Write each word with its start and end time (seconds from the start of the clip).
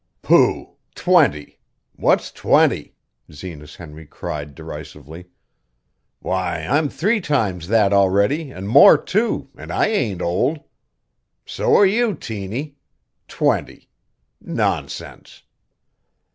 "Pooh! 0.23 0.77
Twenty! 0.95 1.59
What's 1.95 2.31
twenty?" 2.31 2.95
Zenas 3.31 3.75
Henry 3.75 4.07
cried 4.07 4.55
derisively. 4.55 5.27
"Why, 6.21 6.61
I'm 6.65 6.89
three 6.89 7.21
times 7.21 7.67
that 7.67 7.93
already 7.93 8.51
an' 8.51 8.65
more 8.65 8.97
too, 8.97 9.51
an' 9.55 9.69
I 9.69 9.89
ain't 9.89 10.23
old. 10.23 10.59
So 11.45 11.75
are 11.75 11.85
you, 11.85 12.15
Tiny. 12.15 12.77
Twenty? 13.27 13.89
Nonsense!" 14.41 15.43